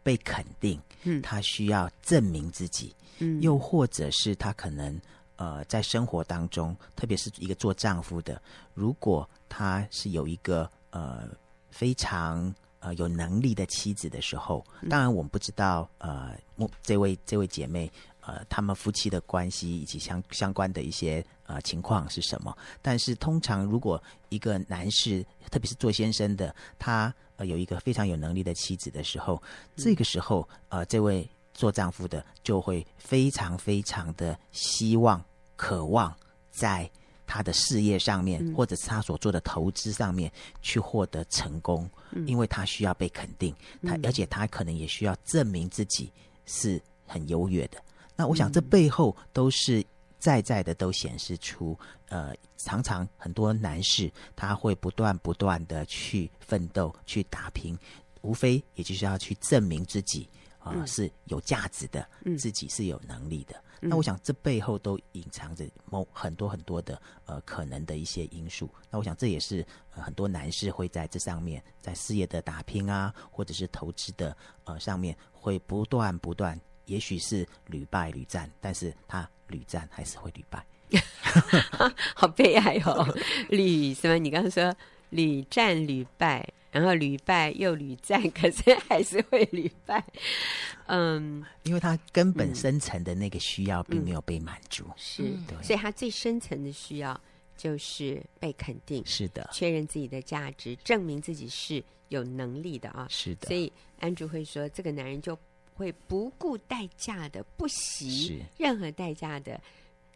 [0.04, 5.00] 被肯定，嗯，他需要证明自己，嗯，又或者是他可能。
[5.40, 8.42] 呃，在生活当中，特别是一个做丈夫的，
[8.74, 11.30] 如果他是有一个呃
[11.70, 16.36] 非常呃有能力的妻子的时候，当然我们不知道呃，
[16.82, 17.88] 这位这位姐妹
[18.28, 22.56] 呃，他们夫妻的关系以及相相关的一些呃情况是什么。
[22.82, 29.42] 但是通常，如果一个男士，特别是做先生的，他呃有一个非常有能力的妻子的时候，
[29.76, 31.28] 这个时候呃，这位。
[31.58, 35.20] 做丈夫的就会非常非常的希望、
[35.56, 36.16] 渴望
[36.52, 36.88] 在
[37.26, 46.12] 他的事业上面，嗯、或者是他所做的投资上面去获得成功，嗯、因为他需要被肯定，他、嗯、而且他可能也需要证明自己
[46.46, 47.82] 是很优越的。
[48.18, 49.82] 那我想这背后都是
[50.20, 51.78] 在在的，都显示出，
[52.10, 57.78] 呃，常常很多男士他会不断不断的去奋斗、去打拼，
[58.22, 60.28] 无非也就是要去证明自己。
[60.60, 63.56] 啊、呃，是有价值的，嗯、自己是有能力的。
[63.80, 68.70] 嗯、那我想，这背后都隐藏着某很多很多的呃可能的一些因素。
[68.90, 80.66] 那我想，这也是、呃、很多男士会在这上面，在事业的打拼啊，或者是投资的呃上面，会不断不断，也许是屡败屡战，但是他屡战还是会屡败，
[82.14, 83.08] 好悲哀哦。
[83.50, 84.18] 屡什么？
[84.18, 84.76] 你刚刚说
[85.12, 86.46] 屡战屡败。
[86.70, 90.04] 然后屡败又屡战，可是还是会屡败。
[90.86, 97.20] 嗯，因为他根本深层的那个需要并没有被满足，嗯、是，对所以他最深层的需要
[97.56, 103.48] 就是被肯定，是的，确认自己的价值，证明自己是有能力的啊，是的。
[103.48, 105.40] 所以安珠会说，这个男人就
[105.78, 109.62] 会不顾代价的，不惜任何代价的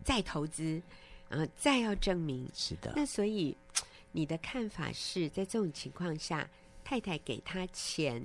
[0.04, 0.82] 再投资，
[1.30, 2.92] 然后再要证明，是的。
[2.96, 3.56] 那所以。
[4.14, 6.46] 你的看法是在这种情况下，
[6.84, 8.22] 太太给他钱，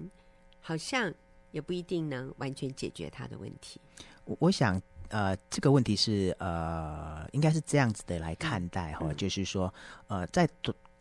[0.60, 1.14] 好像
[1.52, 3.80] 也不一定能完全解决他的问题。
[4.24, 9.72] 我我想，呃，这个问题是呃，应该是这样子的来看待哈，嗯、就是说，
[10.08, 10.48] 呃，在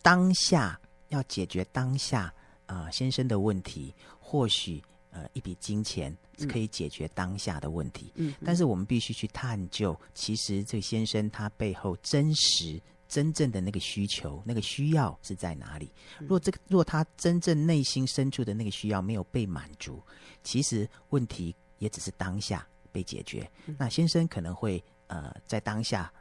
[0.03, 2.31] 当下要解决当下
[2.67, 4.83] 呃先生的问题，或许
[5.15, 12.79] 呃一笔金钱是可以解决当下的问题，嗯，但是我们必须去探究，其实这个先生他背后真实。
[13.07, 15.91] 真正的那个需求、那个需要是在哪里？
[16.27, 20.01] 若这个，若他真正内心深处的那个需要没有被满足，
[20.43, 23.49] 其实问题也只是当下被解决。
[23.77, 26.11] 那先生可能会呃，在当下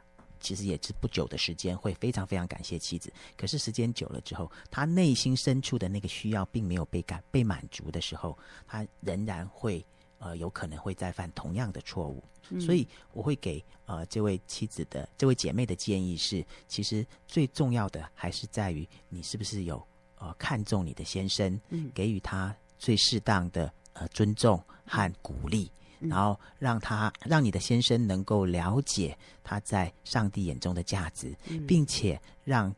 [0.45, 3.11] 其实也是不久的时间，会非常非常感谢妻子。
[3.35, 9.83] 可是时间久了之后，他内心深处的那个需要并没有被感被满足的时候，他仍然会。
[10.17, 19.85] 呃，有可能会再犯同样的错误，嗯、所以我会给呃这位妻子的这位姐妹的建议是，其实最重要的还是在于你是不是有
[20.17, 32.73] 呃看重你的先生，嗯、给予他最适当的呃尊重和鼓励，嗯、然后让他让你的先生能够了解他在上帝眼中的价值，嗯、并且让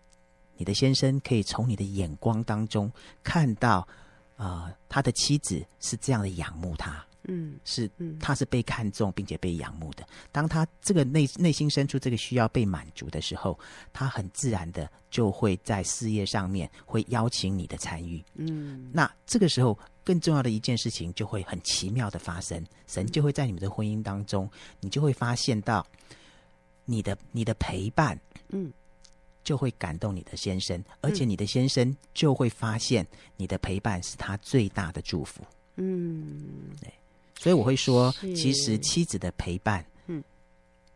[0.57, 2.91] 你的先生可以从你的眼光当中
[3.23, 3.87] 看到，
[4.37, 7.05] 呃，他的妻子是这样的仰慕他。
[7.27, 10.07] 嗯，是，他是被看重并且被仰慕的。
[10.31, 13.59] 当他这个内内心深处这个需要被满足的时候，
[13.91, 18.23] 他很自然的就会在事业上面会邀请你的参与。
[18.35, 25.85] 嗯，那这个时候更重要的一件事情就会很奇妙的发生，神就会在你们的婚姻当中，你就会发现到
[26.85, 28.17] 你的你的陪伴，
[28.49, 28.71] 嗯，
[29.43, 35.43] 就会感动你的先生，而且你的先生就会发现你的陪伴是他最大的祝福。
[35.75, 36.89] 嗯，对。
[37.39, 40.23] 所以我会说，其实妻子的陪伴，嗯，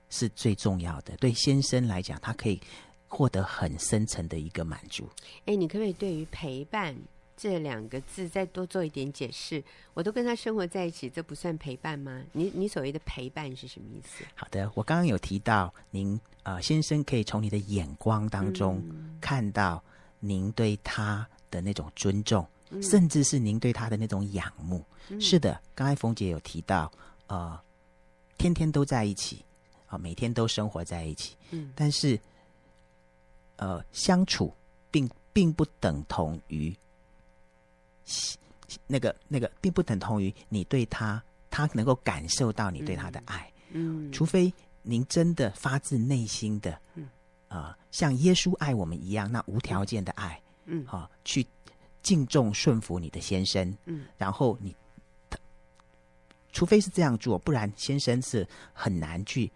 [0.09, 1.13] 是最重要的。
[1.13, 2.59] 嗯、对先生来讲，他可以
[3.07, 5.07] 获得很深层的一个满足。
[5.45, 6.95] 哎，你可不可以对于“陪伴”
[7.37, 9.63] 这两个字再多做一点解释？
[9.93, 12.23] 我都跟他生活在一起，这不算陪伴吗？
[12.33, 14.23] 你你所谓的陪伴是什么意思？
[14.35, 18.83] 好的，我刚刚有提到，您呃，先生可以从你的眼光当中
[19.19, 19.83] 看到
[20.19, 22.45] 您对他的那种尊重。
[22.79, 25.59] 甚至是您对他的那种仰慕，嗯、是的。
[25.73, 26.91] 刚才冯姐有提到，
[27.27, 27.59] 呃，
[28.37, 29.43] 天天都在一起，
[29.87, 32.19] 啊、呃，每天都生活在一起，嗯，但是，
[33.55, 34.53] 呃，相处
[34.91, 36.75] 并并不等同于
[38.85, 47.09] 那个那个，并不等同于你对他，他能够感受到你对他的爱，嗯，除非您真的发自内心的，嗯。
[47.47, 51.45] 啊、呃，像耶稣爱我们一样，那无条件的爱，嗯，好、呃，去
[52.01, 54.75] 敬重顺服你的先生，嗯，然后你，
[56.51, 59.51] 除非是这样做，不然先生是很难去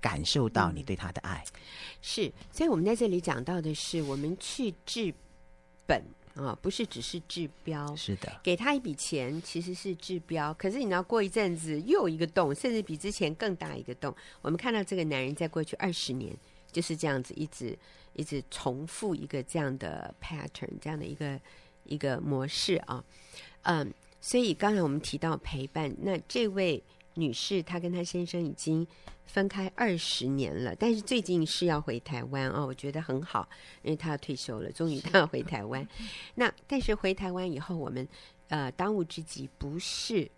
[0.00, 1.44] 感受到你对他的爱。
[1.54, 1.60] 嗯、
[2.02, 5.14] 是，所以我们在这里讲到的是，我们去治
[5.86, 6.02] 本。
[6.36, 14.14] 啊、哦，不是只是治标，是的，给他一笔钱其实是治标，可是你要过一阵子又有一个洞，甚至比之前更大一个洞。
[14.40, 16.34] 我们看到这个男人在过去二十年
[16.70, 17.76] 就是这样子，一直
[18.12, 21.38] 一直重复一个这样的 pattern，这样的一个
[21.84, 23.04] 一个模式啊，
[23.62, 26.82] 嗯，所以刚才我们提到陪伴，那这位
[27.14, 28.86] 女士她跟她先生已经。
[29.26, 33.48] 分开二十年了，但是最近是要回台湾哦，我觉得很好，
[33.80, 35.86] 因为她要退休了，终于她要回台湾。
[36.34, 38.08] 那但是回台湾以后，我们
[38.48, 40.28] 呃当务之急不是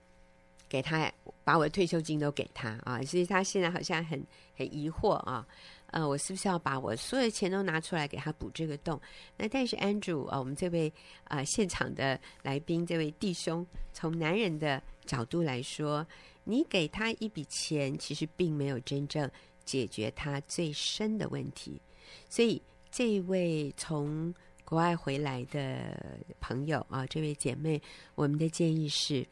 [0.69, 1.11] 给她
[1.43, 4.23] 把我的退休金都给她啊，所以她现在好像很
[4.59, 5.47] 很疑惑啊，
[5.93, 9.01] 呃，我是不是要把我所有的钱都拿出来给他补这个洞？
[9.37, 10.93] 那但是 Andrew 啊，我们这位
[11.25, 16.05] 啊、呃、现场的来宾，这位弟兄，从男人的角度来说。
[16.45, 19.31] 你给他一笔钱，其实并没有真正
[19.65, 21.81] 解决他最深的问题。
[22.29, 27.81] 所以，这位从国外回来的朋友啊，这位姐妹，
[28.17, 29.25] 我们的建议是，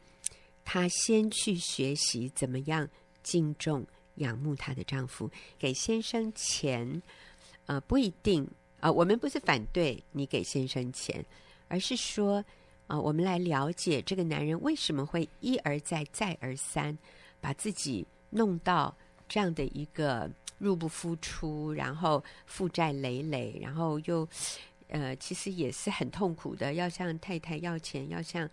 [0.63, 2.87] 他先去学习怎么样
[3.23, 5.29] 敬重、仰慕她的丈夫。
[5.57, 7.01] 给先生钱，
[7.65, 8.43] 呃，不一定
[8.79, 11.25] 啊，呃，我们不是反对你给先生钱，
[11.67, 12.43] 而是说。
[12.87, 16.97] 啊，我们来了解这个男人为什么会一而再、再而三
[17.39, 18.93] 把自己弄到
[19.29, 24.27] 这样的一个入不敷出，然后负债累累，然后又
[24.89, 28.49] 呃，其实也是很痛苦的，要向太太要钱，要向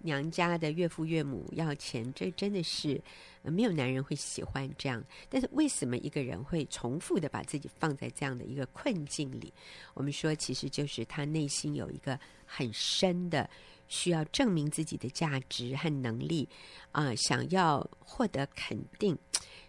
[0.00, 3.00] 娘家的岳父岳母要钱，这真的是。
[3.42, 9.50] 没有男人会喜欢这样，但是为什么一个人会重复的把自己放在这样的一个困境里？
[9.94, 13.48] 我们说，其实就是他内心有一个很深的
[13.88, 16.46] 需要证明自己的价值和能力
[16.92, 19.16] 啊、想要获得肯定，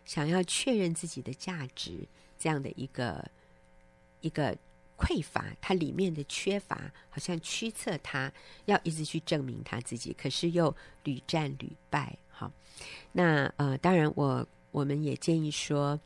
[0.03, 2.05] 想要确认自己的价值
[2.37, 3.25] 这样的一个
[4.19, 4.53] 一个
[5.01, 8.31] 匮乏，他里面的缺乏好像驱策他
[8.65, 12.15] 要一直去证明他自己，可是又屡战屡败。
[12.29, 12.51] 哈，
[13.11, 15.99] 那呃，当然我，我我们也建议说，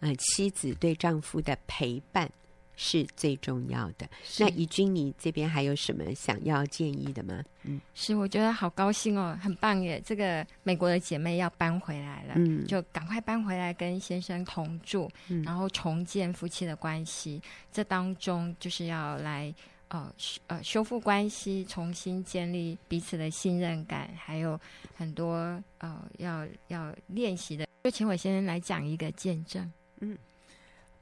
[0.00, 2.32] 呃，妻子对丈夫的陪伴
[2.78, 4.08] 是最重要的。
[4.38, 7.42] 那怡君，你这边还有什么想要建议的吗？
[7.64, 10.00] 嗯，是，我觉得好高兴哦，很棒耶！
[10.02, 17.42] 这个美国的姐妹要搬回来了，嗯，就赶快搬回来跟先生同住，嗯，然后重建夫妻的关系。
[17.72, 19.52] 这当中就是要来。
[19.90, 24.60] 呃，修呃修复关系，重新建立彼此的信任感，还有
[24.94, 25.34] 很多
[25.78, 27.66] 呃要要练习的。
[27.84, 29.72] 就请我先生来讲一个见证。
[30.00, 30.14] 嗯，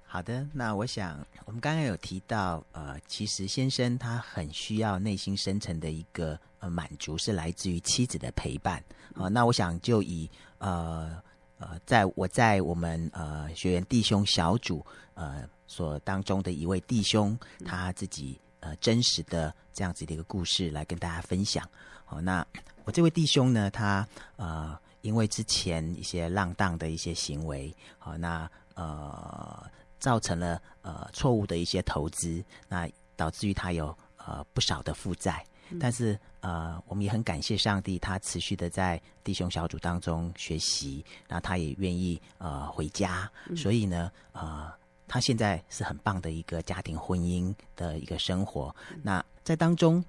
[0.07, 0.47] 好的。
[0.53, 8.83] 那我想，我们刚刚有提到，呃，其实先生他很需要内心深层的一个呃满足，是来自于妻子的陪伴。
[9.15, 11.21] 好、呃，那我想就以呃
[11.59, 18.41] 呃，在我在我们呃学员弟兄小组呃所当中的一位弟兄，他自己。
[18.61, 21.63] 呃，真实的这样子的一个故事来跟大家分享。
[22.05, 22.45] 好，那
[22.85, 29.71] 我这位弟兄呢，他呃，因为之前一些浪荡的一些行为，好，那呃，
[30.07, 35.45] 造成了呃错误的一些投资，那导致于他有呃不少的负债。
[35.81, 44.73] 但是呃，我们也很感谢上帝，他持续的在弟兄小组当中学习，那他也愿意呃回家，所以呢，呃。
[45.09, 48.75] 他现在是很棒的一个家庭婚姻的一个生活。
[49.05, 50.05] 那在当中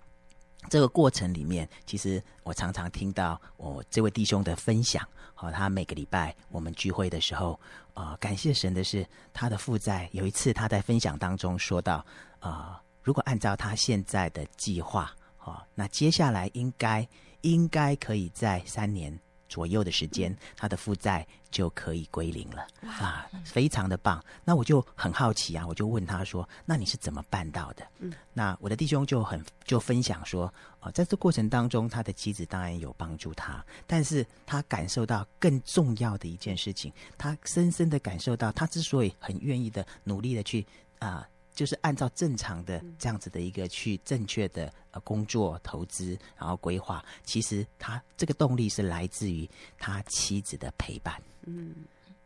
[0.72, 5.08] 这个过程里面，其实我常常听到我这位弟兄的分享。
[5.36, 10.08] 好，他每个礼拜我们聚会的时候，啊、啊，感谢神的是他的负债。
[10.12, 12.06] 有一次他在分享当中说到，
[12.40, 17.08] 啊、如果按照他现在的计划，啊，那接下来应该
[17.42, 19.20] 应该可以在三年。
[19.48, 24.24] 左右的时间，他的负债就可以归零了啊，非常的棒。
[24.44, 40.66] 那我就很好奇啊，我就问他说：“那你是怎么办到的？”嗯，那我的弟兄就很就分享说：“哦，在这过程当中，他的妻子当然有帮助他，但是他感受到更重要的一件事情，他深深的感受到，他之所以很愿意的努力的去
[41.00, 41.28] 啊。”
[41.58, 49.50] 就是按照正常的这样子的一个去正确的呃工作投资，然后规划，其实他这个动力是来自于
[49.80, 51.20] 他妻子的陪伴。
[51.48, 51.74] 嗯，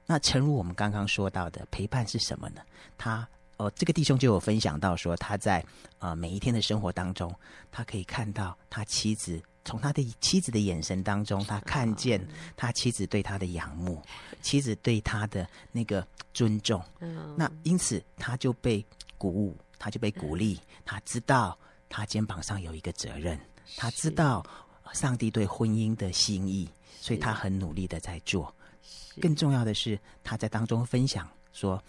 [0.05, 2.61] 那诚如我们刚刚说到的，陪伴是什么呢？
[2.97, 3.25] 他
[3.55, 5.63] 哦，这个弟兄就有分享到说，他在
[5.99, 7.34] 呃每一天的生活当中，
[7.71, 12.19] 他可以看到他妻子从他的妻子的眼神当中，他看见
[12.57, 14.01] 他妻子对他的仰慕，
[14.41, 16.84] 妻子对他的那个尊重。
[16.99, 18.84] 嗯那因此他就被
[19.22, 20.59] 鼓舞，他就被鼓励。
[20.84, 21.55] 他知道
[21.89, 23.39] 他肩膀上有一个责任，
[23.78, 24.43] 他知道
[24.93, 26.67] 上帝对婚姻的心意，
[26.99, 28.51] 所以他很努力的在做。
[29.22, 31.80] 更重要的是，他在当中分享说。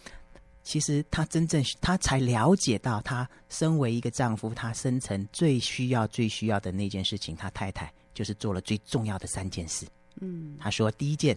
[0.65, 9.85] 其实他真正，他才了解到，他身为一个丈夫，他深层最需要、最需要的那件事情，他太太就是做了最重要的三件事。
[10.21, 11.37] 嗯，他说，第一件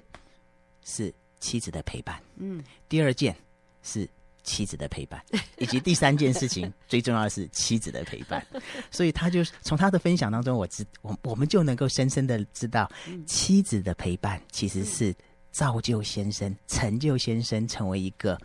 [0.84, 3.36] 是妻子的陪伴，嗯，第二件
[3.82, 4.08] 是
[4.46, 5.22] 妻子的陪伴，
[5.60, 8.46] 以及第三件事情最重要的是妻子的陪伴。
[8.90, 12.90] 所以，他就从他的分享当中，我知我我们就能够深深的知道，
[13.26, 15.14] 妻子的陪伴其实是
[15.52, 18.40] 造就先生、成就先生成为一个。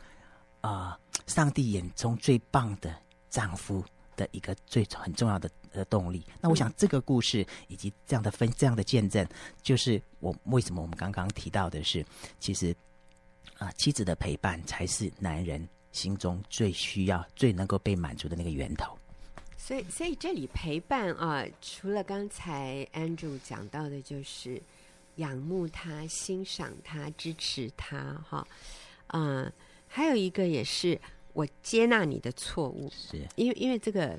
[0.63, 2.95] 啊、呃，上帝眼中最棒的
[3.31, 3.83] 丈夫
[4.15, 6.23] 的一个最很重要的的动力。
[6.39, 9.27] 那我想这个故事以及这样的分这样的见证，
[9.63, 12.05] 就是我为什么我们刚刚提到的是，
[12.41, 12.77] 其实
[13.57, 18.97] 啊、呃，妻子的陪伴才是男人心中最需要、最能够被满足的那个源头。
[19.57, 24.61] 所以，所以这里陪伴啊，除了刚才 Andrew 讲到的，就是
[25.17, 28.47] 仰慕他、欣赏他、支持他，哈，
[29.09, 29.53] 嗯。
[29.93, 30.97] 还有一个也是，
[31.33, 34.17] 我接纳你的错误，是因为因为这个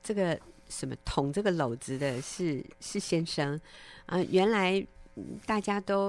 [0.00, 0.38] 这个
[0.68, 3.60] 什么捅这个篓子的是是先生
[4.06, 4.86] 啊、呃，原来
[5.44, 6.08] 大家都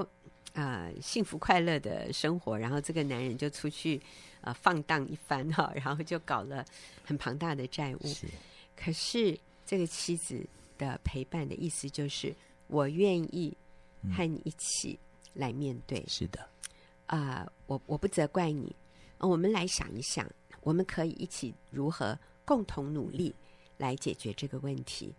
[0.52, 4.00] 啊、呃、幸福快乐的生活，然后这个男人就出去
[4.40, 6.64] 啊、呃、放荡一番哈， 然后就搞了
[7.04, 8.06] 很庞大的债务。
[8.06, 8.26] 是，
[8.76, 10.44] 可是这个妻子
[10.78, 12.34] 的陪伴的意思就是，
[12.68, 13.56] 我愿意
[14.16, 14.98] 和你一起
[15.34, 15.98] 来面对。
[16.00, 16.40] 嗯、是的，
[17.06, 18.74] 啊、呃，我我不责怪你。
[19.18, 20.26] 我们来想一想，
[20.62, 23.34] 我们可以一起如何共同努力
[23.76, 25.14] 来解决这个问题。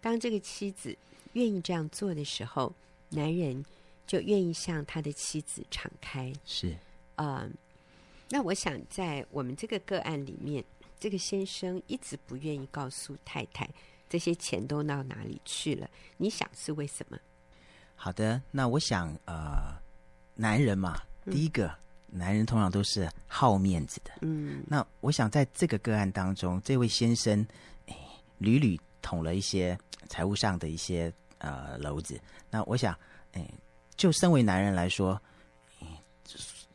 [0.00, 0.96] 当这个妻子
[1.32, 2.72] 愿意这样做的时候，
[3.08, 3.64] 男人
[4.06, 6.30] 就愿意向他的妻子敞开。
[6.44, 6.76] 是，
[7.16, 7.48] 呃，
[8.28, 10.64] 那我想在我们这个个案里面，
[10.98, 13.68] 这个先生一直不愿意告诉太太
[14.08, 15.88] 这些钱都到哪里去了。
[16.16, 17.18] 你想是为什么？
[17.94, 19.74] 好的，那我想，呃，
[20.34, 21.00] 男人嘛，
[21.30, 21.66] 第一个。
[21.66, 21.74] 嗯
[22.10, 27.46] 男人通常都是好面子的，嗯，那我想在这个个案当中，这位先生，
[27.84, 27.94] 哎，
[28.38, 32.18] 屡屡捅了一些财务上的一些呃篓子。
[32.48, 32.98] 那我想，
[33.32, 33.46] 哎，
[33.94, 35.20] 就身为男人来说，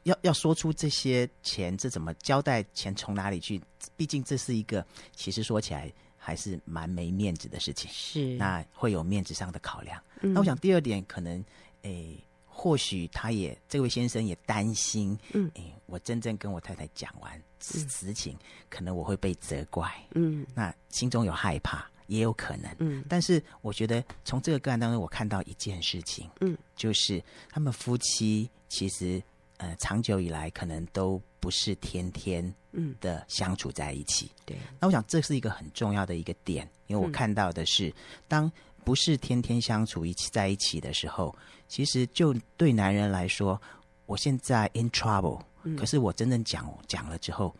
[0.04, 2.64] 要要说出这些钱，这怎么交代？
[2.74, 3.62] 钱从哪里去？
[3.95, 4.86] 毕竟这是一个，
[5.16, 7.89] 其实说起来还是蛮没面子的事情。
[7.91, 10.01] 是，那会有面子上的考量。
[10.22, 11.43] 嗯，那我想第二点可能，
[11.82, 12.16] 哎。
[12.56, 18.39] 或许他也，这位先生也担心，嗯，哎，我真正跟我太太讲完实情，嗯，
[18.70, 29.22] 可能我会被责怪，嗯，那心中有害怕，也有可能，嗯，但是我觉得从这个个案当中，我看到一件事情，嗯，就是他们夫妻其实，
[29.64, 37.93] 呃，长久以来可能都不是天天，嗯的相处在一起，对，那我想这是一个很重要的一个点，因为我看到的是，
[38.28, 38.51] 当
[38.84, 41.34] 不是天天相处一起在一起的时候。
[41.70, 43.59] 其实，就对男人来说，
[44.05, 47.55] 我现在 in trouble，嗯，可是我真正讲讲了之后，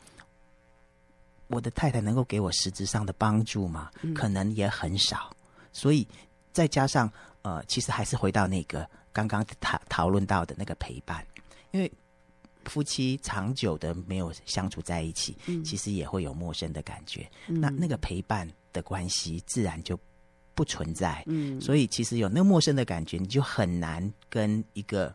[1.48, 3.90] 我的太太能够给我实质上的帮助吗？
[4.02, 5.34] 嗯，可能也很少。
[5.72, 6.06] 所以
[6.52, 7.10] 再加上
[7.44, 11.26] 呃，其实还是回到那个刚刚讨讨论到的那个陪伴，
[11.74, 11.92] 因为
[12.66, 17.30] 夫妻长久的没有相处在一起，嗯，其实也会有陌生的感觉。
[17.48, 20.00] 嗯，那那个陪伴的关系，自然就。
[20.56, 25.12] 不存在，嗯，所以其实有那个陌生的感觉，你就很难跟一个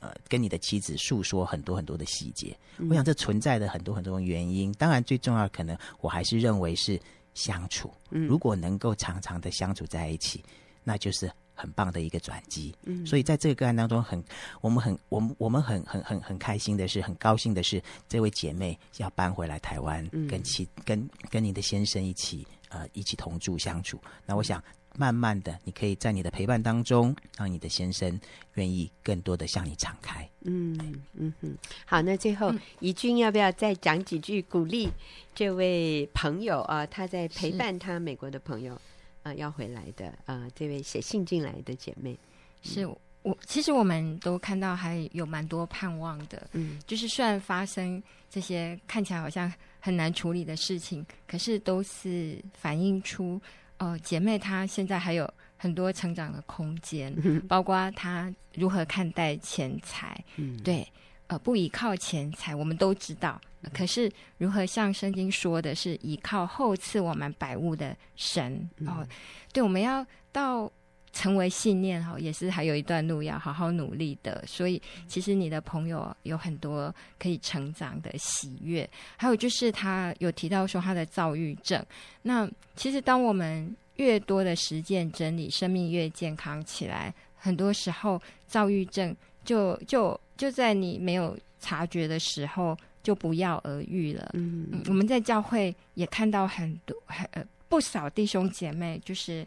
[0.00, 2.58] 呃，跟你的妻子诉说很多很多的细节。
[2.78, 2.88] 嗯。
[2.88, 6.98] 我想这存在的很多很多原因，当然最重要可能我还是认为是
[7.34, 7.92] 相处。
[8.12, 10.42] 嗯，如果能够常常的相处在一起，
[10.84, 12.74] 那就是很棒的一个转机。
[12.84, 14.24] 嗯，所以在这个个案当中很，很
[14.60, 24.00] 我们很我们我们很很很很开心的是，很高兴的是，这位姐妹要搬回来台湾，嗯，跟其跟跟你的先生一起呃一起同住相处。
[24.24, 24.62] 那我想。
[24.96, 28.18] 慢慢的，你可以在你的陪伴当中，让你的先生
[28.54, 30.28] 愿意更多的向你敞开。
[30.40, 30.76] 嗯
[31.12, 34.90] 嗯嗯，好，那最后怡君要不要再讲几句鼓励
[35.36, 36.84] 这位朋友啊？
[36.86, 38.76] 他在陪伴他美国的朋友
[39.22, 42.18] 啊，要回来的啊，这位写信进来的姐妹，
[42.62, 42.98] 是我。
[43.46, 46.48] 其实我们都看到还有蛮多盼望的。
[46.52, 53.34] 嗯，就是虽然发生这些看起来好像很难处理的事情，可是都是反映出。
[53.78, 60.24] 哦、呃，姐妹她现在还有很多成长的空间，嗯、包括她如何看待钱财。
[60.36, 60.86] 嗯，对，
[61.28, 63.40] 呃，不依靠钱财，我们都知道。
[63.62, 68.68] 呃、可是如何像圣经说的是依靠后赐我们百物的神？
[68.86, 69.06] 哦、
[69.52, 70.70] 对，我们要到
[71.12, 74.44] 成为信念哈，也是还有一段路要好好努力的。
[74.46, 78.88] 所以，其实你的朋友有很多可以成长的喜悦。
[79.16, 81.84] 还有就是他有提到说他的躁郁症。
[82.22, 87.12] 那其实当我们越多的实践真理，生命越健康起来。
[87.40, 89.16] 很多时候，躁郁症
[89.48, 94.30] 就就就在你没有察觉的时候就不药而愈了。
[94.34, 99.46] 嗯，嗯，我们在教会也看到很多很呃不少弟兄姐妹就是。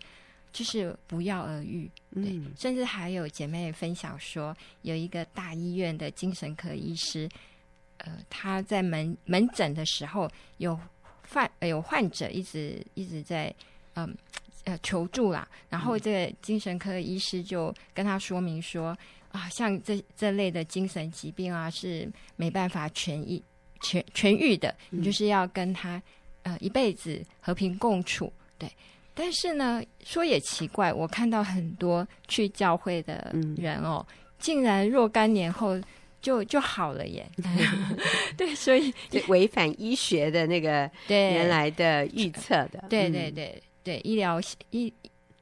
[0.54, 7.30] 就是不药而愈，对，嗯、甚至还有姐妹分享说，有一个大医院的精神科医师，
[8.00, 10.78] 呃，他在门门诊的时候有
[11.30, 13.48] 患有患者一直一直在
[13.94, 14.14] 嗯呃
[14.84, 18.98] 求助啦，然后这个精神科医师就跟他说明说
[19.32, 23.42] 啊，像这这类的精神疾病啊是没办法痊愈
[23.82, 26.02] 痊痊愈的，你就是要跟他
[26.44, 28.72] 呃一辈子和平共处，对。
[29.14, 35.80] 但是呢，说也奇怪，我看到很多去教会的人哦，嗯、竟然若干年后
[36.22, 37.30] 就就好了耶。
[38.38, 38.94] 对，所以
[39.28, 42.86] 违反医学的那个原来的预测的。
[42.90, 44.94] 对对对对，医疗医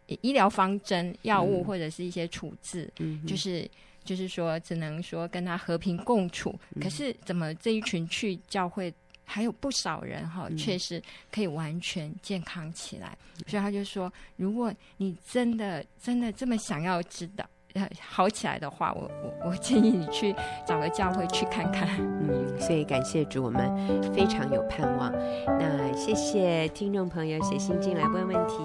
[0.06, 3.70] 医疗方针、药物或者是一些处置，嗯、就是
[4.04, 6.54] 就是说，只能说跟他和平共处。
[6.76, 8.94] 嗯、可是怎么这一群去教会？
[9.32, 11.00] 还有不少人哈，确实
[11.32, 13.16] 可以完全健康起来。
[13.38, 17.48] 嗯、所以他就说，如果你真的真的这么想要知道
[18.02, 21.88] 好起来的话，我我我建议你去找个教会去看看。
[22.00, 23.70] 嗯，所以感谢主，我们
[24.14, 25.12] 非常有盼望。
[25.46, 28.56] 那谢谢听众朋友写信进来问问题，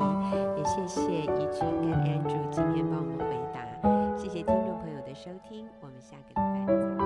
[0.57, 4.16] 也谢谢怡君跟 Andrew 今天帮我们回答。
[4.16, 7.03] 谢谢听众朋友的收听，我们下个礼拜再见。